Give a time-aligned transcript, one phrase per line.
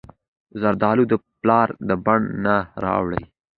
[0.61, 3.23] زردالو د پلار د بڼ نه راوړي.